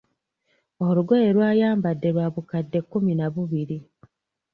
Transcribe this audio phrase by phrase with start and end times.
[0.85, 3.77] Olugoye lw'ayambadde lwabukadde kkumi na bubiri.